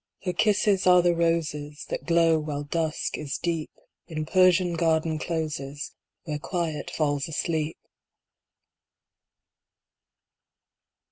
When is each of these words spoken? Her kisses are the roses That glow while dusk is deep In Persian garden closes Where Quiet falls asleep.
Her 0.23 0.33
kisses 0.33 0.87
are 0.87 1.03
the 1.03 1.13
roses 1.13 1.85
That 1.89 2.07
glow 2.07 2.39
while 2.39 2.63
dusk 2.63 3.19
is 3.19 3.37
deep 3.37 3.69
In 4.07 4.25
Persian 4.25 4.73
garden 4.73 5.19
closes 5.19 5.93
Where 6.23 6.39
Quiet 6.39 6.89
falls 6.89 7.27
asleep. 7.27 7.77